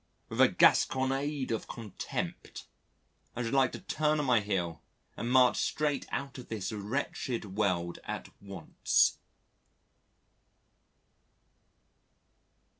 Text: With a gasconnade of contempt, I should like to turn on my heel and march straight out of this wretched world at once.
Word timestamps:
With 0.29 0.41
a 0.41 0.47
gasconnade 0.47 1.51
of 1.51 1.67
contempt, 1.67 2.65
I 3.35 3.43
should 3.43 3.53
like 3.53 3.71
to 3.73 3.79
turn 3.81 4.19
on 4.19 4.25
my 4.25 4.39
heel 4.39 4.81
and 5.15 5.29
march 5.31 5.57
straight 5.57 6.07
out 6.11 6.39
of 6.39 6.47
this 6.49 6.71
wretched 6.71 7.55
world 7.55 7.99
at 8.05 8.27
once. 8.41 9.19